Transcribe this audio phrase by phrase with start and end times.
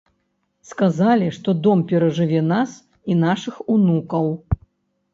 [0.69, 2.75] Сказалі, што дом перажыве нас
[3.11, 4.37] і нашых унукаў.